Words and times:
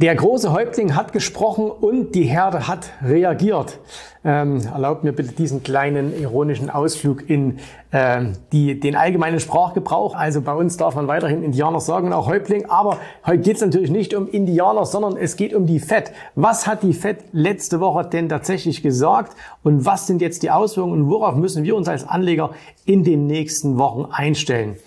Der 0.00 0.14
große 0.14 0.50
Häuptling 0.50 0.96
hat 0.96 1.12
gesprochen 1.12 1.70
und 1.70 2.14
die 2.14 2.22
Herde 2.22 2.66
hat 2.66 2.88
reagiert. 3.04 3.80
Ähm, 4.24 4.62
erlaubt 4.72 5.04
mir 5.04 5.12
bitte 5.12 5.32
diesen 5.32 5.62
kleinen 5.62 6.18
ironischen 6.18 6.70
Ausflug 6.70 7.28
in 7.28 7.58
äh, 7.90 8.22
die, 8.50 8.80
den 8.80 8.96
allgemeinen 8.96 9.40
Sprachgebrauch. 9.40 10.14
Also 10.14 10.40
bei 10.40 10.54
uns 10.54 10.78
darf 10.78 10.94
man 10.94 11.06
weiterhin 11.06 11.42
Indianer 11.42 11.80
sagen 11.80 12.06
und 12.06 12.12
auch 12.14 12.28
Häuptling. 12.28 12.64
Aber 12.70 12.96
heute 13.26 13.40
geht 13.40 13.56
es 13.56 13.60
natürlich 13.60 13.90
nicht 13.90 14.14
um 14.14 14.26
Indianer, 14.26 14.86
sondern 14.86 15.18
es 15.18 15.36
geht 15.36 15.52
um 15.52 15.66
die 15.66 15.80
FED. 15.80 16.12
Was 16.34 16.66
hat 16.66 16.82
die 16.82 16.94
FED 16.94 17.18
letzte 17.32 17.80
Woche 17.80 18.06
denn 18.06 18.30
tatsächlich 18.30 18.82
gesagt? 18.82 19.36
Und 19.62 19.84
was 19.84 20.06
sind 20.06 20.22
jetzt 20.22 20.42
die 20.42 20.50
Auswirkungen 20.50 21.02
und 21.02 21.10
worauf 21.10 21.34
müssen 21.34 21.62
wir 21.62 21.76
uns 21.76 21.88
als 21.88 22.08
Anleger 22.08 22.52
in 22.86 23.04
den 23.04 23.26
nächsten 23.26 23.76
Wochen 23.76 24.06
einstellen? 24.10 24.78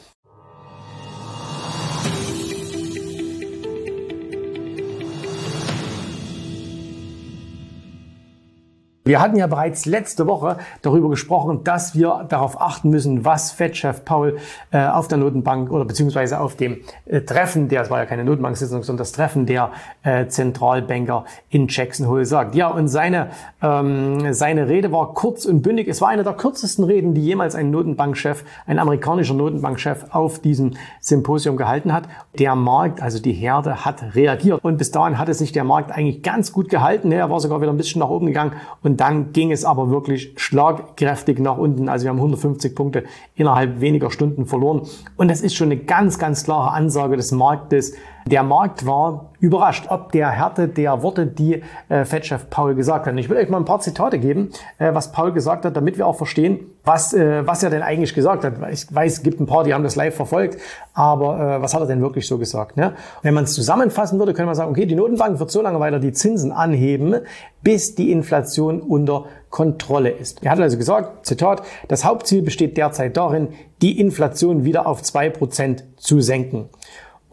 Wir 9.06 9.20
hatten 9.20 9.36
ja 9.36 9.48
bereits 9.48 9.86
letzte 9.86 10.28
Woche 10.28 10.58
darüber 10.82 11.10
gesprochen, 11.10 11.66
dass 11.66 11.94
wir 11.94 12.26
darauf 12.30 12.62
achten 12.62 12.90
müssen, 12.90 13.26
was 13.26 13.52
Fed-Chef 13.52 14.06
Paul 14.06 14.38
äh, 14.72 14.86
auf 14.86 15.10
der 15.10 15.18
Notenbank 15.18 15.72
oder 15.72 15.84
beziehungsweise 15.84 16.40
auf 16.40 16.56
dem 16.56 16.78
äh, 17.06 17.20
Treffen, 17.20 17.68
der, 17.68 17.82
es 17.82 17.90
war 17.90 18.00
ja 18.00 18.06
keine 18.06 18.24
Notenbank-Sitzung, 18.24 18.82
sondern 18.82 19.00
das 19.00 19.12
Treffen 19.12 19.46
der 19.46 19.72
äh, 20.04 20.28
Zentralbanker 20.28 21.26
in 21.50 21.68
Jackson 21.68 22.08
Hole 22.08 22.24
sagt. 22.26 22.56
Ja, 22.56 22.70
und 22.70 22.88
seine, 22.88 23.32
ähm, 23.62 24.34
seine 24.34 24.70
Rede 24.70 24.94
war 24.94 25.14
kurz 25.14 25.44
und 25.44 25.64
bündig. 25.64 25.90
Es 25.90 26.00
war 26.00 26.08
eine 26.08 26.24
der 26.24 26.34
kürzesten 26.34 26.86
Reden, 26.86 27.14
die 27.14 27.26
jemals 27.26 27.56
ein 27.56 27.72
Notenbankchef, 27.72 28.46
ein 28.68 28.80
amerikanischer 28.80 29.34
Notenbankchef 29.34 30.06
auf 30.12 30.40
diesem 30.40 30.76
Symposium 31.02 31.58
gehalten 31.58 31.92
hat. 31.92 32.04
Der 32.40 32.56
Markt, 32.56 33.02
also 33.02 33.20
die 33.20 33.34
Herde, 33.34 33.84
hat 33.84 34.16
reagiert. 34.16 34.64
Und 34.64 34.78
bis 34.78 34.92
dahin 34.92 35.18
hatte 35.18 35.34
sich 35.34 35.52
der 35.52 35.66
Markt 35.66 35.92
eigentlich 35.92 36.24
ganz 36.24 36.54
gut 36.54 36.70
gehalten. 36.70 37.12
Er 37.12 37.30
war 37.30 37.42
sogar 37.42 37.60
wieder 37.60 37.74
ein 37.74 37.78
bisschen 37.78 38.00
nach 38.00 38.10
oben 38.10 38.28
gegangen 38.28 38.54
und 38.82 38.93
und 38.94 39.00
dann 39.00 39.34
ging 39.34 39.52
es 39.52 39.66
aber 39.66 39.90
wirklich 39.90 40.36
schlagkräftig 40.36 41.40
nach 41.40 41.58
unten. 41.58 41.90
Also 41.90 42.04
wir 42.04 42.12
haben 42.12 42.18
150 42.18 42.76
Punkte 42.76 43.06
innerhalb 43.34 43.82
weniger 43.82 44.12
Stunden 44.12 44.46
verloren. 44.46 44.84
Und 45.18 45.32
das 45.32 45.42
ist 45.42 45.56
schon 45.56 45.72
eine 45.72 45.78
ganz, 45.78 46.20
ganz 46.20 46.44
klare 46.44 46.70
Ansage 46.74 47.18
des 47.18 47.32
Marktes. 47.32 47.96
Der 48.26 48.44
Markt 48.44 48.86
war 48.86 49.32
überrascht, 49.40 49.88
ob 49.90 50.14
der 50.14 50.30
Härte 50.30 50.70
der 50.70 51.04
Worte, 51.04 51.28
die 51.28 51.62
äh, 51.90 52.06
Fed-Chef 52.06 52.50
Paul 52.50 52.76
gesagt 52.76 53.06
hat. 53.06 53.12
Und 53.12 53.18
ich 53.18 53.30
will 53.30 53.36
euch 53.36 53.50
mal 53.50 53.58
ein 53.58 53.66
paar 53.66 53.82
Zitate 53.82 54.18
geben, 54.18 54.52
äh, 54.78 54.94
was 54.94 55.12
Paul 55.12 55.34
gesagt 55.34 55.66
hat, 55.66 55.76
damit 55.76 55.98
wir 55.98 56.08
auch 56.08 56.16
verstehen, 56.16 56.60
was, 56.86 57.14
äh, 57.14 57.46
was 57.46 57.62
er 57.62 57.70
denn 57.70 57.82
eigentlich 57.82 58.14
gesagt 58.14 58.46
hat. 58.46 58.54
Ich 58.72 58.94
weiß, 58.94 59.14
es 59.14 59.24
gibt 59.24 59.42
ein 59.42 59.46
paar, 59.46 59.66
die 59.66 59.74
haben 59.74 59.84
das 59.84 59.98
live 59.98 60.16
verfolgt, 60.16 60.60
aber 60.94 61.58
äh, 61.58 61.62
was 61.62 61.74
hat 61.74 61.82
er 61.82 61.88
denn 61.88 62.02
wirklich 62.02 62.26
so 62.26 62.38
gesagt? 62.38 62.78
Ne? 62.78 62.94
Wenn 63.22 63.34
man 63.34 63.44
es 63.44 63.54
zusammenfassen 63.54 64.18
würde, 64.18 64.34
könnte 64.34 64.48
man 64.48 64.56
sagen, 64.56 64.72
okay, 64.72 64.86
die 64.86 64.96
Notenbank 64.96 65.40
wird 65.40 65.52
so 65.52 65.62
lange 65.62 65.82
weiter 65.82 66.00
die 66.00 66.14
Zinsen 66.14 66.54
anheben, 66.54 67.16
bis 67.62 67.96
die 67.96 68.12
Inflation 68.12 68.82
unter 68.82 69.26
Kontrolle 69.50 70.10
ist. 70.10 70.42
Er 70.44 70.52
hat 70.52 70.60
also 70.60 70.78
gesagt, 70.78 71.26
Zitat, 71.26 71.64
das 71.90 72.06
Hauptziel 72.06 72.42
besteht 72.42 72.78
derzeit 72.78 73.18
darin, 73.18 73.50
die 73.82 74.00
Inflation 74.00 74.64
wieder 74.64 74.88
auf 74.88 75.04
zwei 75.04 75.30
Prozent 75.30 75.84
zu 75.98 76.22
senken. 76.22 76.70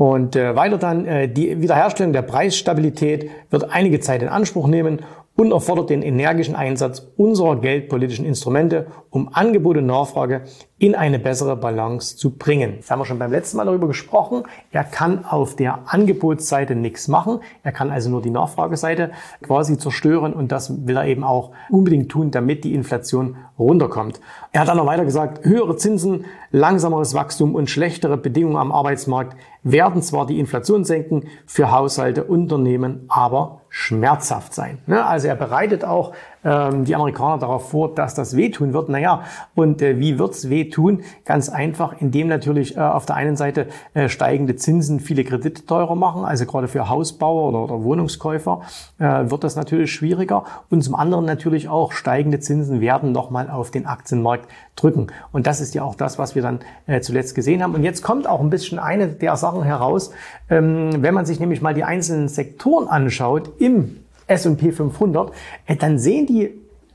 Und 0.01 0.35
äh, 0.35 0.57
weiter 0.57 0.79
dann, 0.79 1.05
äh, 1.05 1.29
die 1.29 1.61
Wiederherstellung 1.61 2.15
der 2.15 2.23
Preisstabilität 2.23 3.29
wird 3.51 3.71
einige 3.71 4.01
Zeit 4.01 4.23
in 4.23 4.29
Anspruch 4.29 4.67
nehmen 4.67 5.01
und 5.37 5.53
erfordert 5.53 5.91
den 5.91 6.03
energischen 6.03 6.55
Einsatz 6.55 7.07
unserer 7.19 7.57
geldpolitischen 7.57 8.25
Instrumente, 8.25 8.87
um 9.11 9.29
Angebot 9.33 9.77
und 9.77 9.87
Nachfrage 9.87 10.43
in 10.79 10.95
eine 10.95 11.19
bessere 11.19 11.57
Balance 11.57 12.17
zu 12.17 12.31
bringen. 12.31 12.77
Das 12.79 12.91
haben 12.91 13.01
wir 13.01 13.05
schon 13.05 13.19
beim 13.19 13.31
letzten 13.31 13.59
Mal 13.59 13.67
darüber 13.67 13.89
gesprochen. 13.89 14.45
Er 14.71 14.85
kann 14.85 15.25
auf 15.25 15.57
der 15.57 15.81
Angebotsseite 15.87 16.75
nichts 16.75 17.09
machen. 17.09 17.41
Er 17.63 17.73
kann 17.73 17.91
also 17.91 18.09
nur 18.09 18.23
die 18.23 18.31
Nachfrageseite 18.31 19.11
quasi 19.43 19.77
zerstören 19.77 20.33
und 20.33 20.51
das 20.53 20.87
will 20.87 20.97
er 20.97 21.07
eben 21.07 21.25
auch 21.25 21.53
unbedingt 21.69 22.11
tun, 22.11 22.31
damit 22.31 22.65
die 22.65 22.75
Inflation 22.75 23.37
runterkommt. 23.59 24.21
Er 24.53 24.63
hat 24.63 24.69
dann 24.69 24.79
noch 24.79 24.87
weiter 24.87 25.05
gesagt, 25.05 25.45
höhere 25.45 25.77
Zinsen, 25.77 26.25
langsameres 26.51 27.15
Wachstum 27.15 27.55
und 27.55 27.69
schlechtere 27.69 28.17
Bedingungen 28.17 28.57
am 28.57 28.73
Arbeitsmarkt 28.73 29.37
werden 29.63 30.03
zwar 30.03 30.27
die 30.27 30.39
Inflation 30.39 30.85
senken, 30.85 31.29
für 31.47 31.71
Haushalte, 31.71 32.25
Unternehmen 32.25 33.05
aber 33.09 33.63
schmerzhaft 33.69 34.55
sein. 34.55 34.79
Ne? 34.87 35.05
Also 35.05 35.29
er 35.29 35.37
bereitet 35.37 35.85
auch 35.85 36.13
ähm, 36.45 36.85
die 36.85 36.95
Amerikaner 36.95 37.39
darauf 37.39 37.71
vor, 37.71 37.95
dass 37.95 38.15
das 38.15 38.37
wehtun 38.37 38.73
wird. 38.73 38.89
Naja, 38.89 39.23
und 39.55 39.83
äh, 39.83 39.99
wie 39.99 40.19
wird's 40.19 40.49
wehtun? 40.49 41.03
Ganz 41.25 41.49
einfach, 41.49 42.01
indem 42.01 42.29
natürlich 42.29 42.77
äh, 42.77 42.81
auf 42.81 43.07
der 43.07 43.17
einen 43.17 43.37
Seite 43.37 43.67
äh, 43.95 44.09
steigende 44.09 44.57
Zinsen 44.57 45.01
viele 45.01 45.25
Kredite 45.25 45.67
teurer 45.67 45.95
machen, 45.95 46.25
also 46.25 46.47
gerade 46.47 46.69
für 46.69 46.89
Hausbauer 46.89 47.49
oder, 47.49 47.65
oder 47.65 47.85
Wohnungskäufer 47.85 48.63
äh, 48.99 49.31
wird 49.31 49.45
das 49.45 49.57
natürlich 49.57 49.93
schwieriger. 49.93 50.45
Und 50.71 50.83
zum 50.83 50.95
anderen 50.95 51.25
natürlich 51.25 51.69
auch 51.69 51.93
steigende 51.93 52.41
Zinsen 52.41 52.81
werden 52.81 53.13
nochmal 53.13 53.51
auf 53.51 53.71
den 53.71 53.87
Aktienmarkt 53.87 54.49
drücken. 54.77 55.09
Und 55.33 55.47
das 55.47 55.61
ist 55.61 55.75
ja 55.75 55.83
auch 55.83 55.95
das, 55.95 56.19
was 56.19 56.35
wir 56.35 56.43
dann 56.43 56.61
äh, 56.87 57.01
zuletzt 57.01 57.35
gesehen 57.35 57.63
haben. 57.63 57.75
Und 57.75 57.85
jetzt 57.85 58.03
kommt 58.03 58.27
auch 58.27 58.41
ein 58.41 58.51
bisschen 58.51 58.79
eine 58.79 59.09
der 59.09 59.37
Sachen 59.37 59.63
heraus, 59.63 60.11
ähm, 60.49 60.91
wenn 61.03 61.15
man 61.15 61.27
sich 61.27 61.41
nämlich 61.41 61.61
mal 61.61 61.75
die 61.75 61.85
einzelnen 61.85 62.29
Sektoren 62.29 62.89
anschaut 62.89 63.53
im 63.59 64.00
S&P 64.31 64.73
500, 64.73 65.33
äh, 65.67 65.77
dann 65.77 65.99
sehen 65.99 66.27
die 66.27 66.55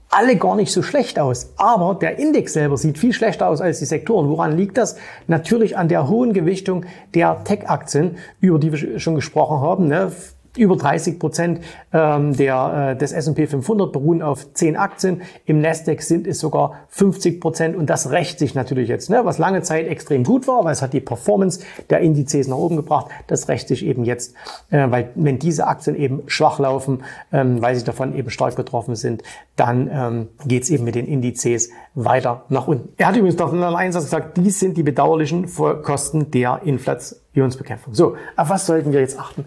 alle 0.09 0.37
gar 0.37 0.55
nicht 0.55 0.71
so 0.71 0.81
schlecht 0.81 1.19
aus. 1.19 1.53
Aber 1.57 1.95
der 1.95 2.17
Index 2.19 2.53
selber 2.53 2.77
sieht 2.77 2.97
viel 2.97 3.11
schlechter 3.11 3.49
aus 3.49 3.59
als 3.59 3.79
die 3.79 3.85
Sektoren. 3.85 4.29
Woran 4.29 4.55
liegt 4.55 4.77
das? 4.77 4.97
Natürlich 5.27 5.77
an 5.77 5.89
der 5.89 6.07
hohen 6.07 6.33
Gewichtung 6.33 6.85
der 7.13 7.43
Tech-Aktien, 7.43 8.17
über 8.39 8.59
die 8.59 8.71
wir 8.71 8.99
schon 8.99 9.15
gesprochen 9.15 9.59
haben. 9.59 9.87
Ne? 9.87 10.11
Über 10.55 10.75
30 10.75 11.19
Prozent 11.19 11.61
ähm, 11.93 12.35
der, 12.35 12.91
äh, 12.91 12.97
des 12.97 13.11
S&P 13.11 13.47
500 13.47 13.91
beruhen 13.91 14.21
auf 14.21 14.53
10 14.53 14.77
Aktien. 14.77 15.21
Im 15.45 15.61
Nasdaq 15.61 16.01
sind 16.01 16.27
es 16.27 16.39
sogar 16.39 16.85
50 16.89 17.41
Prozent 17.41 17.75
und 17.75 17.89
das 17.89 18.11
rächt 18.11 18.39
sich 18.39 18.55
natürlich 18.55 18.89
jetzt, 18.89 19.09
ne? 19.09 19.21
was 19.23 19.37
lange 19.37 19.61
Zeit 19.61 19.87
extrem 19.87 20.23
gut 20.23 20.47
war, 20.47 20.63
weil 20.63 20.73
es 20.73 20.81
hat 20.81 20.93
die 20.93 21.01
Performance 21.01 21.61
der 21.89 21.99
Indizes 21.99 22.47
nach 22.47 22.57
oben 22.57 22.75
gebracht. 22.75 23.07
Das 23.27 23.47
rächt 23.47 23.67
sich 23.67 23.85
eben 23.85 24.05
jetzt, 24.05 24.33
äh, 24.69 24.89
weil 24.89 25.09
wenn 25.15 25.39
diese 25.39 25.67
Aktien 25.67 25.95
eben 25.95 26.23
schwach 26.27 26.59
laufen, 26.59 27.03
ähm, 27.31 27.61
weil 27.61 27.75
sie 27.75 27.83
davon 27.83 28.15
eben 28.15 28.29
stark 28.29 28.55
betroffen 28.55 28.95
sind, 28.95 29.23
dann 29.55 29.89
ähm, 29.91 30.27
geht 30.45 30.63
es 30.63 30.69
eben 30.69 30.83
mit 30.83 30.95
den 30.95 31.07
Indizes 31.07 31.69
weiter 31.93 32.43
nach 32.49 32.67
unten. 32.67 32.89
Er 32.97 33.07
hat 33.07 33.15
übrigens 33.15 33.37
noch 33.37 33.53
in 33.53 33.63
einem 33.63 33.75
Einsatz 33.75 34.05
gesagt, 34.05 34.37
dies 34.37 34.59
sind 34.59 34.77
die 34.77 34.83
bedauerlichen 34.83 35.49
Kosten 35.81 36.31
der 36.31 36.61
Inflationsbekämpfung. 36.63 37.93
So, 37.93 38.17
auf 38.35 38.49
was 38.49 38.65
sollten 38.65 38.91
wir 38.91 38.99
jetzt 38.99 39.17
achten? 39.17 39.45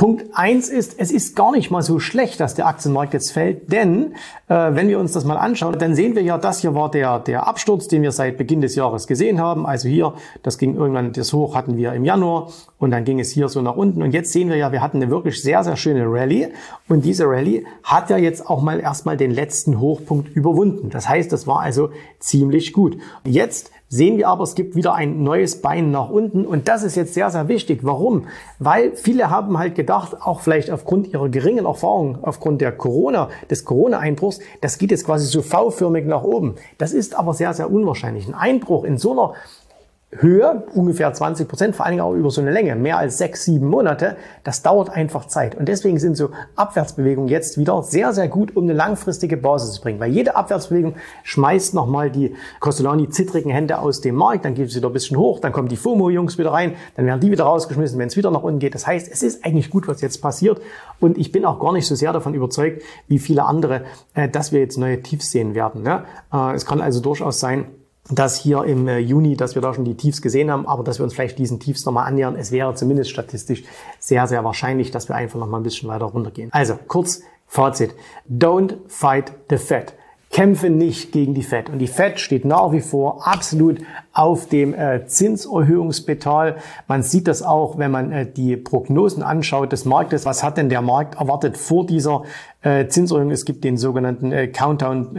Punkt 0.00 0.28
eins 0.32 0.70
ist, 0.70 0.94
es 0.96 1.10
ist 1.10 1.36
gar 1.36 1.52
nicht 1.52 1.70
mal 1.70 1.82
so 1.82 1.98
schlecht, 1.98 2.40
dass 2.40 2.54
der 2.54 2.66
Aktienmarkt 2.66 3.12
jetzt 3.12 3.32
fällt, 3.32 3.70
denn 3.70 4.14
äh, 4.48 4.54
wenn 4.54 4.88
wir 4.88 4.98
uns 4.98 5.12
das 5.12 5.26
mal 5.26 5.36
anschauen, 5.36 5.78
dann 5.78 5.94
sehen 5.94 6.14
wir 6.14 6.22
ja, 6.22 6.38
das 6.38 6.62
hier 6.62 6.74
war 6.74 6.90
der, 6.90 7.18
der 7.18 7.46
Absturz, 7.46 7.86
den 7.86 8.00
wir 8.00 8.10
seit 8.10 8.38
Beginn 8.38 8.62
des 8.62 8.76
Jahres 8.76 9.06
gesehen 9.06 9.38
haben. 9.42 9.66
Also 9.66 9.90
hier, 9.90 10.14
das 10.42 10.56
ging 10.56 10.74
irgendwann, 10.74 11.12
das 11.12 11.34
Hoch 11.34 11.54
hatten 11.54 11.76
wir 11.76 11.92
im 11.92 12.06
Januar 12.06 12.50
und 12.78 12.92
dann 12.92 13.04
ging 13.04 13.20
es 13.20 13.30
hier 13.30 13.50
so 13.50 13.60
nach 13.60 13.76
unten. 13.76 14.02
Und 14.02 14.14
jetzt 14.14 14.32
sehen 14.32 14.48
wir 14.48 14.56
ja, 14.56 14.72
wir 14.72 14.80
hatten 14.80 15.02
eine 15.02 15.10
wirklich 15.10 15.42
sehr, 15.42 15.62
sehr 15.64 15.76
schöne 15.76 16.06
Rallye 16.06 16.48
und 16.88 17.04
diese 17.04 17.26
Rallye 17.26 17.66
hat 17.82 18.08
ja 18.08 18.16
jetzt 18.16 18.48
auch 18.48 18.62
mal 18.62 18.80
erstmal 18.80 19.18
den 19.18 19.32
letzten 19.32 19.80
Hochpunkt 19.80 20.34
überwunden. 20.34 20.88
Das 20.88 21.10
heißt, 21.10 21.30
das 21.30 21.46
war 21.46 21.60
also 21.60 21.90
ziemlich 22.20 22.72
gut. 22.72 22.96
Jetzt 23.26 23.70
sehen 23.90 24.16
wir 24.16 24.28
aber, 24.28 24.44
es 24.44 24.54
gibt 24.54 24.76
wieder 24.76 24.94
ein 24.94 25.22
neues 25.22 25.60
Bein 25.60 25.90
nach 25.90 26.08
unten 26.08 26.46
und 26.46 26.68
das 26.68 26.84
ist 26.84 26.94
jetzt 26.94 27.12
sehr, 27.12 27.28
sehr 27.28 27.48
wichtig. 27.48 27.80
Warum? 27.82 28.28
Weil 28.60 28.92
viele 28.94 29.30
haben 29.30 29.58
halt 29.58 29.74
gedacht, 29.74 30.16
auch 30.22 30.40
vielleicht 30.40 30.70
aufgrund 30.70 31.12
ihrer 31.12 31.28
geringen 31.28 31.66
Erfahrung, 31.66 32.18
aufgrund 32.22 32.60
der 32.60 32.70
Corona, 32.70 33.28
des 33.50 33.64
Corona-Einbruchs, 33.64 34.38
das 34.60 34.78
geht 34.78 34.92
jetzt 34.92 35.04
quasi 35.04 35.26
so 35.26 35.42
V-förmig 35.42 36.06
nach 36.06 36.22
oben. 36.22 36.54
Das 36.78 36.92
ist 36.92 37.18
aber 37.18 37.34
sehr, 37.34 37.52
sehr 37.52 37.70
unwahrscheinlich. 37.70 38.28
Ein 38.28 38.34
Einbruch 38.34 38.84
in 38.84 38.96
so 38.96 39.10
einer 39.12 39.34
Höhe, 40.12 40.64
ungefähr 40.74 41.12
20 41.12 41.46
Prozent, 41.46 41.76
vor 41.76 41.86
allen 41.86 41.92
Dingen 41.92 42.04
auch 42.04 42.14
über 42.14 42.32
so 42.32 42.40
eine 42.40 42.50
Länge, 42.50 42.74
mehr 42.74 42.98
als 42.98 43.18
sechs, 43.18 43.44
sieben 43.44 43.68
Monate, 43.68 44.16
das 44.42 44.60
dauert 44.62 44.90
einfach 44.90 45.26
Zeit. 45.26 45.54
Und 45.54 45.68
deswegen 45.68 46.00
sind 46.00 46.16
so 46.16 46.30
Abwärtsbewegungen 46.56 47.28
jetzt 47.28 47.58
wieder 47.58 47.80
sehr, 47.84 48.12
sehr 48.12 48.26
gut, 48.26 48.56
um 48.56 48.64
eine 48.64 48.72
langfristige 48.72 49.36
Basis 49.36 49.74
zu 49.74 49.82
bringen. 49.82 50.00
Weil 50.00 50.10
jede 50.10 50.34
Abwärtsbewegung 50.34 50.96
schmeißt 51.22 51.74
nochmal 51.74 52.10
die 52.10 52.34
Costolani 52.58 53.08
zittrigen 53.10 53.52
Hände 53.52 53.78
aus 53.78 54.00
dem 54.00 54.16
Markt, 54.16 54.44
dann 54.44 54.54
geht 54.54 54.70
es 54.70 54.74
wieder 54.74 54.88
ein 54.88 54.92
bisschen 54.92 55.16
hoch, 55.16 55.38
dann 55.38 55.52
kommen 55.52 55.68
die 55.68 55.76
FOMO-Jungs 55.76 56.38
wieder 56.38 56.50
rein, 56.50 56.74
dann 56.96 57.06
werden 57.06 57.20
die 57.20 57.30
wieder 57.30 57.44
rausgeschmissen, 57.44 57.96
wenn 58.00 58.08
es 58.08 58.16
wieder 58.16 58.32
nach 58.32 58.42
unten 58.42 58.58
geht. 58.58 58.74
Das 58.74 58.88
heißt, 58.88 59.08
es 59.12 59.22
ist 59.22 59.44
eigentlich 59.44 59.70
gut, 59.70 59.86
was 59.86 60.00
jetzt 60.00 60.20
passiert. 60.20 60.60
Und 60.98 61.18
ich 61.18 61.30
bin 61.30 61.44
auch 61.44 61.60
gar 61.60 61.72
nicht 61.72 61.86
so 61.86 61.94
sehr 61.94 62.12
davon 62.12 62.34
überzeugt, 62.34 62.82
wie 63.06 63.20
viele 63.20 63.44
andere, 63.44 63.82
äh, 64.14 64.28
dass 64.28 64.50
wir 64.50 64.58
jetzt 64.58 64.76
neue 64.76 65.00
Tiefs 65.02 65.30
sehen 65.30 65.54
werden. 65.54 65.86
Äh, 65.86 66.54
es 66.54 66.66
kann 66.66 66.80
also 66.80 67.00
durchaus 67.00 67.38
sein, 67.38 67.66
dass 68.10 68.36
hier 68.36 68.64
im 68.64 68.88
äh, 68.88 68.98
Juni, 68.98 69.36
dass 69.36 69.54
wir 69.54 69.62
da 69.62 69.74
schon 69.74 69.84
die 69.84 69.96
Tiefs 69.96 70.22
gesehen 70.22 70.50
haben, 70.50 70.66
aber 70.66 70.84
dass 70.84 70.98
wir 70.98 71.04
uns 71.04 71.14
vielleicht 71.14 71.38
diesen 71.38 71.60
Tiefs 71.60 71.84
nochmal 71.84 72.06
annähern. 72.06 72.36
Es 72.36 72.52
wäre 72.52 72.74
zumindest 72.74 73.10
statistisch 73.10 73.64
sehr, 73.98 74.26
sehr 74.26 74.44
wahrscheinlich, 74.44 74.90
dass 74.90 75.08
wir 75.08 75.16
einfach 75.16 75.38
nochmal 75.38 75.60
ein 75.60 75.64
bisschen 75.64 75.88
weiter 75.88 76.06
runtergehen. 76.06 76.50
Also 76.52 76.78
kurz 76.88 77.22
Fazit. 77.46 77.94
Don't 78.30 78.76
fight 78.86 79.32
the 79.50 79.58
Fed. 79.58 79.94
Kämpfe 80.30 80.70
nicht 80.70 81.10
gegen 81.10 81.34
die 81.34 81.42
Fed. 81.42 81.68
Und 81.70 81.80
die 81.80 81.88
Fed 81.88 82.20
steht 82.20 82.44
nach 82.44 82.70
wie 82.70 82.80
vor 82.80 83.26
absolut 83.26 83.78
auf 84.12 84.46
dem 84.48 84.74
äh, 84.74 85.04
Zinserhöhungspedal. 85.04 86.56
Man 86.86 87.02
sieht 87.02 87.26
das 87.26 87.42
auch, 87.42 87.78
wenn 87.78 87.90
man 87.90 88.12
äh, 88.12 88.26
die 88.30 88.56
Prognosen 88.56 89.24
anschaut 89.24 89.72
des 89.72 89.84
Marktes. 89.84 90.26
Was 90.26 90.44
hat 90.44 90.56
denn 90.56 90.68
der 90.68 90.82
Markt 90.82 91.16
erwartet 91.16 91.56
vor 91.56 91.84
dieser 91.84 92.22
äh, 92.62 92.86
Zinserhöhung? 92.86 93.32
Es 93.32 93.44
gibt 93.44 93.64
den 93.64 93.76
sogenannten 93.76 94.52
Countdown 94.52 95.14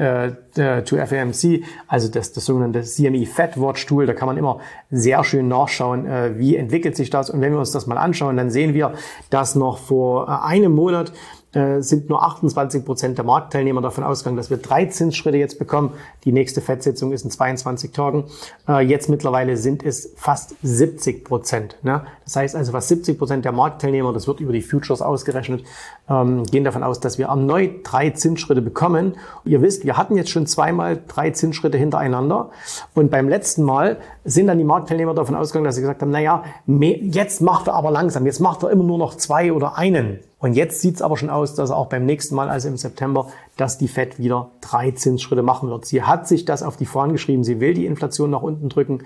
to 0.54 0.98
FAMC, 0.98 1.64
also 1.88 2.10
das, 2.10 2.34
das 2.34 2.46
sogenannte 2.46 2.82
CME 2.82 3.26
Fed 3.26 3.60
Watch 3.60 3.86
Tool. 3.86 4.06
Da 4.06 4.14
kann 4.14 4.28
man 4.28 4.38
immer 4.38 4.60
sehr 4.90 5.24
schön 5.24 5.48
nachschauen, 5.48 6.06
wie 6.38 6.58
entwickelt 6.58 6.98
sich 6.98 7.10
das. 7.10 7.30
Und 7.30 7.40
wenn 7.40 7.54
wir 7.54 7.60
uns 7.60 7.72
das 7.72 7.88
mal 7.88 7.98
anschauen, 7.98 8.36
dann 8.36 8.50
sehen 8.50 8.74
wir, 8.74 8.94
dass 9.30 9.56
noch 9.56 9.78
vor 9.78 10.44
einem 10.44 10.74
Monat 10.74 11.14
äh, 11.54 11.82
sind 11.82 12.10
nur 12.10 12.24
28 12.24 12.86
Prozent 12.86 13.18
der 13.18 13.26
Marktteilnehmer 13.26 13.82
davon 13.82 14.04
ausgegangen, 14.04 14.38
dass 14.38 14.50
wir 14.50 14.58
drei 14.58 14.86
Zinsschritte 14.86 15.38
jetzt 15.38 15.60
bekommen. 15.60 15.92
Die 16.24 16.32
nächste 16.32 16.62
Fettsitzung 16.62 17.12
ist 17.12 17.26
in 17.26 17.32
22 17.32 17.92
Tagen. 17.92 18.26
Äh, 18.68 18.86
jetzt 18.86 19.10
mittlerweile 19.10 19.58
sind 19.58 19.84
es 19.84 20.14
fast 20.16 20.56
70 20.64 21.26
Prozent. 21.26 21.76
Ne? 21.84 22.06
Das 22.32 22.38
heißt 22.38 22.56
also 22.56 22.72
fast 22.72 22.88
70 22.88 23.18
Prozent 23.20 23.44
der 23.44 23.52
Marktteilnehmer, 23.52 24.14
das 24.14 24.26
wird 24.26 24.40
über 24.40 24.54
die 24.54 24.62
Futures 24.62 25.02
ausgerechnet, 25.02 25.66
ähm, 26.10 26.46
gehen 26.46 26.64
davon 26.64 26.82
aus, 26.82 27.02
dass 27.02 27.18
wir 27.18 27.26
erneut 27.26 27.82
drei 27.84 28.12
Zinsschritte 28.12 28.62
bekommen. 28.62 29.18
Ihr 29.44 29.62
wisst, 29.62 29.84
wir 29.84 29.98
hatten 29.98 30.16
jetzt 30.16 30.30
schon 30.30 30.48
zweimal 30.48 30.98
drei 31.10 31.32
Zinsschritte 31.32 31.78
hintereinander. 31.78 32.52
Und 32.94 33.12
beim 33.12 33.28
letzten 33.28 33.64
Mal 33.64 33.98
sind 34.24 34.48
dann 34.48 34.58
die 34.58 34.64
Marktteilnehmer 34.64 35.14
davon 35.14 35.36
ausgegangen, 35.36 35.66
dass 35.66 35.76
sie 35.76 35.82
gesagt 35.82 36.02
haben, 36.02 36.12
naja, 36.12 36.46
jetzt 36.68 37.42
macht 37.42 37.68
er 37.68 37.74
aber 37.74 37.92
langsam, 37.92 38.26
jetzt 38.26 38.40
macht 38.40 38.64
er 38.64 38.70
immer 38.70 38.86
nur 38.86 38.98
noch 38.98 39.16
zwei 39.16 39.52
oder 39.52 39.78
einen. 39.78 40.20
Und 40.40 40.54
jetzt 40.54 40.80
sieht 40.80 40.96
es 40.96 41.02
aber 41.02 41.18
schon 41.18 41.30
aus, 41.30 41.54
dass 41.54 41.70
auch 41.70 41.88
beim 41.88 42.06
nächsten 42.06 42.34
Mal, 42.34 42.48
also 42.48 42.70
im 42.70 42.78
September, 42.78 43.28
dass 43.58 43.78
die 43.78 43.90
Fed 43.90 44.20
wieder 44.20 44.52
drei 44.62 44.92
Zinsschritte 44.92 45.44
machen 45.44 45.70
wird. 45.70 45.86
Sie 45.86 46.02
hat 46.02 46.30
sich 46.30 46.46
das 46.46 46.64
auf 46.64 46.78
die 46.78 46.86
Fahnen 46.86 47.12
geschrieben. 47.12 47.44
Sie 47.44 47.60
will 47.60 47.74
die 47.74 47.86
Inflation 47.86 48.30
nach 48.30 48.42
unten 48.42 48.70
drücken. 48.70 49.04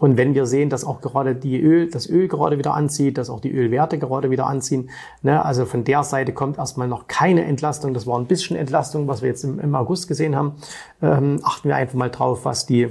Und 0.00 0.16
wenn 0.16 0.34
wir 0.34 0.46
sehen, 0.46 0.70
dass 0.70 0.84
auch 0.84 1.00
gerade 1.00 1.36
die 1.36 1.60
Öl, 1.60 1.88
das 1.88 2.08
Öl 2.08 2.26
gerade 2.26 2.58
wieder 2.58 2.74
anzieht, 2.74 3.16
dass 3.16 3.30
auch 3.30 3.40
die 3.40 3.52
Ölwerte 3.52 3.98
gerade 3.98 4.30
wieder 4.30 4.46
anziehen, 4.46 4.90
ne, 5.22 5.44
also 5.44 5.66
von 5.66 5.84
der 5.84 6.02
Seite 6.02 6.32
kommt 6.32 6.58
erstmal 6.58 6.88
noch 6.88 7.06
keine 7.06 7.44
Entlastung. 7.44 7.94
Das 7.94 8.06
war 8.06 8.18
ein 8.18 8.26
bisschen 8.26 8.56
Entlastung, 8.56 9.06
was 9.06 9.22
wir 9.22 9.28
jetzt 9.28 9.44
im, 9.44 9.60
im 9.60 9.74
August 9.74 10.08
gesehen 10.08 10.34
haben. 10.34 10.56
Ähm, 11.00 11.40
achten 11.44 11.68
wir 11.68 11.76
einfach 11.76 11.94
mal 11.94 12.10
drauf, 12.10 12.44
was 12.44 12.66
die 12.66 12.88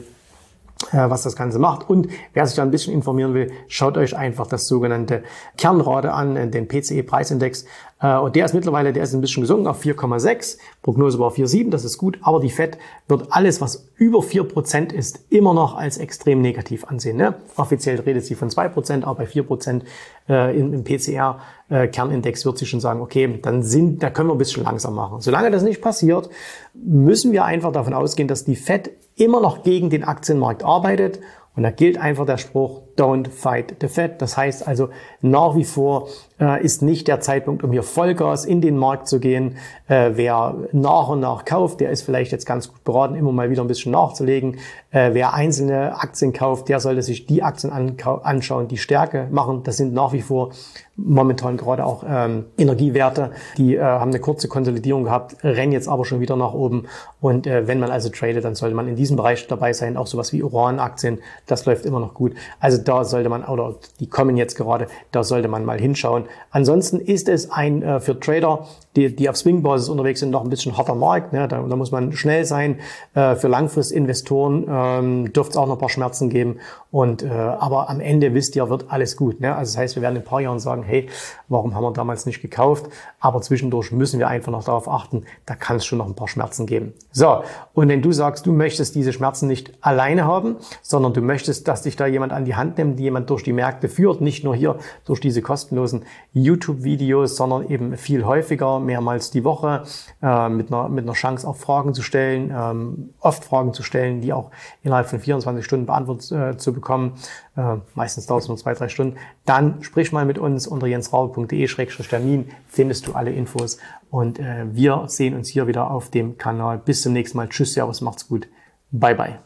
äh, 0.91 1.09
was 1.09 1.23
das 1.23 1.35
Ganze 1.35 1.59
macht. 1.59 1.89
Und 1.89 2.07
wer 2.33 2.45
sich 2.45 2.55
da 2.55 2.61
ein 2.61 2.71
bisschen 2.71 2.94
informieren 2.94 3.33
will, 3.33 3.51
schaut 3.67 3.97
euch 3.97 4.17
einfach 4.17 4.47
das 4.47 4.67
sogenannte 4.67 5.23
Kernrate 5.57 6.11
an, 6.11 6.35
äh, 6.35 6.47
den 6.50 6.67
PCE-Preisindex. 6.67 7.65
Äh, 8.03 8.17
und 8.17 8.35
der 8.35 8.45
ist 8.45 8.53
mittlerweile, 8.53 8.94
der 8.94 9.03
ist 9.03 9.13
ein 9.13 9.21
bisschen 9.21 9.41
gesunken 9.41 9.65
auf 9.65 9.81
4,6. 9.81 10.57
Prognose 10.83 11.17
war 11.17 11.31
4,7, 11.31 11.71
das 11.71 11.85
ist 11.85 11.97
gut. 11.97 12.19
Aber 12.21 12.39
die 12.39 12.50
FED 12.50 12.77
wird 13.07 13.27
alles, 13.31 13.61
was 13.61 13.89
über 13.95 14.19
4% 14.19 14.94
ist, 14.94 15.25
immer 15.29 15.53
noch 15.53 15.75
als 15.75 15.97
extrem 15.97 16.41
negativ 16.41 16.85
ansehen. 16.85 17.17
Ne? 17.17 17.35
Offiziell 17.55 18.00
redet 18.01 18.25
sie 18.25 18.35
von 18.35 18.50
2%, 18.50 19.03
aber 19.03 19.15
bei 19.15 19.25
4% 19.25 19.81
äh, 20.29 20.59
im, 20.59 20.73
im 20.73 20.83
PCR-Kernindex 20.83 22.45
wird 22.45 22.57
sie 22.57 22.65
schon 22.65 22.81
sagen, 22.81 23.01
okay, 23.01 23.39
dann 23.41 23.63
sind, 23.63 24.03
da 24.03 24.09
können 24.09 24.29
wir 24.29 24.35
ein 24.35 24.39
bisschen 24.39 24.63
langsam 24.63 24.94
machen. 24.94 25.21
Solange 25.21 25.50
das 25.50 25.63
nicht 25.63 25.81
passiert, 25.81 26.29
müssen 26.73 27.31
wir 27.31 27.45
einfach 27.45 27.71
davon 27.71 27.94
ausgehen, 27.94 28.27
dass 28.27 28.44
die 28.44 28.55
FED 28.55 28.91
immer 29.15 29.39
noch 29.39 29.63
gegen 29.63 29.89
den 29.89 30.03
Aktienmarkt 30.03 30.63
arbeitet. 30.63 31.19
Und 31.55 31.63
da 31.63 31.69
gilt 31.69 32.00
einfach 32.00 32.25
der 32.25 32.38
Spruch, 32.38 32.81
don't 32.97 33.29
fight 33.29 33.75
the 33.79 33.88
Fed. 33.88 34.21
Das 34.21 34.38
heißt 34.38 34.67
also, 34.67 34.89
nach 35.21 35.55
wie 35.55 35.63
vor 35.63 36.07
äh, 36.39 36.63
ist 36.63 36.81
nicht 36.81 37.07
der 37.07 37.19
Zeitpunkt, 37.19 37.63
um 37.63 37.71
hier 37.71 37.83
Vollgas 37.83 38.45
in 38.45 38.59
den 38.59 38.75
Markt 38.75 39.07
zu 39.07 39.19
gehen. 39.19 39.57
Äh, 39.88 40.11
wer 40.13 40.55
nach 40.71 41.09
und 41.09 41.19
nach 41.19 41.45
kauft, 41.45 41.79
der 41.79 41.91
ist 41.91 42.01
vielleicht 42.01 42.31
jetzt 42.31 42.45
ganz 42.45 42.69
gut 42.69 42.83
beraten, 42.83 43.15
immer 43.15 43.31
mal 43.31 43.51
wieder 43.51 43.63
ein 43.63 43.67
bisschen 43.67 43.91
nachzulegen. 43.91 44.57
Äh, 44.89 45.11
wer 45.13 45.33
einzelne 45.35 46.00
Aktien 46.00 46.33
kauft, 46.33 46.69
der 46.69 46.79
sollte 46.79 47.03
sich 47.03 47.27
die 47.27 47.44
Aktien 47.44 47.71
anschauen, 47.71 48.67
die 48.67 48.77
Stärke 48.77 49.27
machen. 49.29 49.61
Das 49.63 49.77
sind 49.77 49.94
nach 49.94 50.11
wie 50.11 50.21
vor 50.21 50.51
momentan 50.95 51.57
gerade 51.57 51.85
auch 51.85 52.03
ähm, 52.07 52.45
Energiewerte, 52.57 53.31
die 53.57 53.75
äh, 53.75 53.81
haben 53.81 54.11
eine 54.11 54.19
kurze 54.19 54.47
Konsolidierung 54.47 55.05
gehabt, 55.05 55.35
rennen 55.43 55.71
jetzt 55.71 55.87
aber 55.87 56.05
schon 56.05 56.19
wieder 56.19 56.35
nach 56.35 56.53
oben. 56.53 56.85
Und 57.19 57.47
äh, 57.47 57.67
wenn 57.67 57.79
man 57.79 57.89
also 57.89 58.09
tradet, 58.09 58.43
dann 58.43 58.53
sollte 58.53 58.75
man 58.75 58.87
in 58.87 58.95
diesem 58.95 59.17
Bereich 59.17 59.47
dabei 59.47 59.73
sein. 59.73 59.97
Auch 59.97 60.07
sowas 60.07 60.31
wie 60.33 60.43
Uran-Aktien, 60.43 61.19
das 61.47 61.65
läuft 61.65 61.85
immer 61.85 61.99
noch 61.99 62.13
gut. 62.13 62.33
Also 62.59 62.77
da 62.77 63.05
sollte 63.05 63.29
man, 63.29 63.43
oder 63.43 63.75
die 63.99 64.07
kommen 64.07 64.37
jetzt 64.37 64.55
gerade, 64.55 64.87
da 65.11 65.23
sollte 65.23 65.47
man 65.47 65.65
mal 65.65 65.79
hinschauen. 65.79 66.25
Ansonsten 66.51 66.99
ist 66.99 67.27
es 67.27 67.49
ein 67.49 67.81
äh, 67.81 67.99
für 67.99 68.19
Trader, 68.19 68.67
die, 68.95 69.15
die 69.15 69.29
auf 69.29 69.37
Swing-Basis 69.37 69.89
unterwegs 69.89 70.19
sind, 70.19 70.29
noch 70.29 70.43
ein 70.43 70.49
bisschen 70.49 70.77
harter 70.77 70.95
Markt. 70.95 71.33
Ne? 71.33 71.47
Da, 71.47 71.61
da 71.61 71.75
muss 71.75 71.91
man 71.91 72.13
schnell 72.13 72.45
sein. 72.45 72.79
Äh, 73.13 73.35
für 73.35 73.47
Langfristinvestoren 73.47 74.65
ähm, 74.69 75.33
dürfte 75.33 75.51
es 75.51 75.57
auch 75.57 75.67
noch 75.67 75.75
ein 75.75 75.79
paar 75.79 75.89
Schmerzen 75.89 76.29
geben. 76.29 76.59
Und 76.91 77.23
äh, 77.23 77.29
aber 77.29 77.89
am 77.89 77.99
Ende 77.99 78.33
wisst 78.33 78.55
ihr, 78.55 78.69
wird 78.69 78.85
alles 78.89 79.17
gut. 79.17 79.41
Ne? 79.41 79.55
Also 79.55 79.73
das 79.73 79.77
heißt, 79.77 79.95
wir 79.95 80.03
werden 80.03 80.17
in 80.17 80.21
ein 80.21 80.25
paar 80.25 80.41
Jahren 80.41 80.59
sagen, 80.59 80.83
hey, 80.83 81.09
warum 81.47 81.73
haben 81.73 81.83
wir 81.83 81.91
damals 81.91 82.25
nicht 82.25 82.41
gekauft? 82.41 82.85
Aber 83.19 83.41
zwischendurch 83.41 83.91
müssen 83.91 84.19
wir 84.19 84.27
einfach 84.27 84.51
noch 84.51 84.63
darauf 84.63 84.87
achten, 84.87 85.23
da 85.45 85.55
kann 85.55 85.77
es 85.77 85.85
schon 85.85 85.97
noch 85.97 86.05
ein 86.05 86.15
paar 86.15 86.27
Schmerzen 86.27 86.65
geben. 86.65 86.93
So, 87.11 87.43
und 87.73 87.89
wenn 87.89 88.01
du 88.01 88.11
sagst, 88.11 88.45
du 88.45 88.51
möchtest 88.51 88.95
diese 88.95 89.13
Schmerzen 89.13 89.47
nicht 89.47 89.73
alleine 89.81 90.25
haben, 90.25 90.57
sondern 90.81 91.13
du 91.13 91.21
möchtest, 91.21 91.67
dass 91.67 91.81
dich 91.81 91.95
da 91.95 92.05
jemand 92.05 92.31
an 92.31 92.45
die 92.45 92.55
Hand 92.55 92.77
nimmt, 92.77 92.99
jemand 92.99 93.29
durch 93.29 93.43
die 93.43 93.53
Märkte 93.53 93.89
führt, 93.89 94.21
nicht 94.21 94.43
nur 94.43 94.55
hier 94.55 94.77
durch 95.05 95.19
diese 95.19 95.41
kostenlosen 95.41 96.03
YouTube-Videos, 96.33 97.35
sondern 97.35 97.69
eben 97.69 97.97
viel 97.97 98.25
häufiger, 98.25 98.79
mehrmals 98.83 99.31
die 99.31 99.44
Woche, 99.44 99.83
äh, 100.21 100.50
mit, 100.50 100.71
einer, 100.71 100.89
mit 100.89 101.06
einer 101.06 101.13
Chance 101.13 101.47
auch 101.47 101.56
Fragen 101.56 101.94
zu 101.94 102.01
stellen, 102.01 102.53
ähm, 102.56 103.09
oft 103.19 103.44
Fragen 103.44 103.74
zu 103.74 103.83
stellen, 103.83 104.21
die 104.21 104.33
auch 104.33 104.51
innerhalb 104.83 105.07
von 105.07 105.19
24 105.19 105.65
Stunden 105.65 105.85
beantwortet 105.85 106.31
äh, 106.31 106.57
zu 106.57 106.74
bekommen. 106.74 107.13
Äh, 107.56 107.77
meistens 107.95 108.27
dauert 108.27 108.44
es 108.44 108.47
nur 108.47 108.57
zwei, 108.57 108.74
drei 108.74 108.89
Stunden. 108.89 109.18
Dann 109.45 109.81
sprich 109.83 110.12
mal 110.12 110.25
mit 110.25 110.38
uns 110.38 110.68
unter 110.68 110.88
jensraube.de-termin, 110.88 112.50
findest 112.68 113.07
du 113.07 113.13
alle 113.13 113.31
Infos. 113.31 113.77
Und 114.09 114.39
äh, 114.39 114.65
wir 114.71 115.06
sehen 115.07 115.36
uns 115.36 115.50
hier 115.50 115.68
wieder 115.68 115.89
auf 115.89 116.09
dem 116.09 116.38
Kanal. 116.38 116.77
Bis 116.77 117.01
zum 117.01 117.13
nächsten 117.13 117.38
Mal. 117.38 117.50
Tschüss, 117.50 117.74
Servus, 117.74 118.01
macht's 118.01 118.27
gut. 118.27 118.47
Bye, 118.91 119.15
bye. 119.15 119.39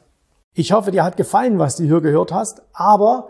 Ich 0.53 0.71
hoffe, 0.71 0.91
dir 0.91 1.03
hat 1.03 1.17
gefallen, 1.17 1.59
was 1.59 1.77
du 1.77 1.83
hier 1.83 2.01
gehört 2.01 2.31
hast, 2.31 2.63
aber 2.73 3.29